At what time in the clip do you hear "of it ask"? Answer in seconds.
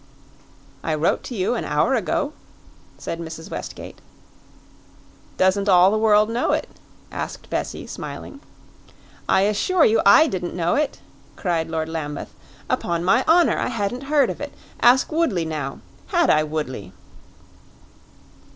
14.31-15.11